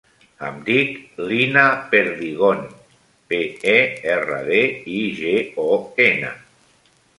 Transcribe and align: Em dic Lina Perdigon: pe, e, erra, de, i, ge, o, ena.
Em 0.45 0.55
dic 0.69 0.95
Lina 1.31 1.65
Perdigon: 1.91 2.65
pe, 3.33 3.43
e, 3.75 3.77
erra, 4.15 4.41
de, 4.49 4.65
i, 4.97 4.99
ge, 5.21 5.37
o, 5.69 5.69
ena. 6.11 6.35